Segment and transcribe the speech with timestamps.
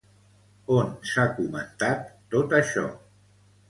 [0.77, 2.03] On s'ha comentat
[2.35, 2.91] tot això?